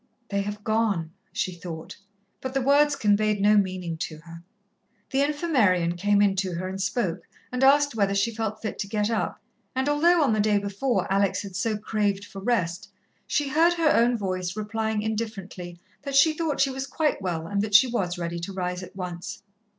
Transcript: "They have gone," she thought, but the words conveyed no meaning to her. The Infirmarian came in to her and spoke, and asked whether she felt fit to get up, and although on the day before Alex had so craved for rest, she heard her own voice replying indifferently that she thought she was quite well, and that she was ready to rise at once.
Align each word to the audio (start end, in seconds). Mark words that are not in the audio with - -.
"They 0.29 0.41
have 0.41 0.63
gone," 0.63 1.11
she 1.31 1.51
thought, 1.53 1.95
but 2.41 2.55
the 2.55 2.61
words 2.63 2.95
conveyed 2.95 3.39
no 3.39 3.55
meaning 3.55 3.97
to 3.97 4.17
her. 4.21 4.41
The 5.11 5.19
Infirmarian 5.19 5.95
came 5.95 6.23
in 6.23 6.35
to 6.37 6.53
her 6.53 6.67
and 6.67 6.81
spoke, 6.81 7.27
and 7.51 7.63
asked 7.63 7.93
whether 7.93 8.15
she 8.15 8.33
felt 8.33 8.63
fit 8.63 8.79
to 8.79 8.87
get 8.87 9.11
up, 9.11 9.39
and 9.75 9.87
although 9.87 10.23
on 10.23 10.33
the 10.33 10.39
day 10.39 10.57
before 10.57 11.05
Alex 11.13 11.43
had 11.43 11.55
so 11.55 11.77
craved 11.77 12.25
for 12.25 12.41
rest, 12.41 12.89
she 13.27 13.49
heard 13.49 13.73
her 13.73 13.91
own 13.93 14.17
voice 14.17 14.57
replying 14.57 15.03
indifferently 15.03 15.79
that 16.01 16.15
she 16.15 16.33
thought 16.33 16.59
she 16.61 16.71
was 16.71 16.87
quite 16.87 17.21
well, 17.21 17.45
and 17.45 17.61
that 17.61 17.75
she 17.75 17.85
was 17.85 18.17
ready 18.17 18.39
to 18.39 18.53
rise 18.53 18.81
at 18.81 18.95
once. 18.95 19.43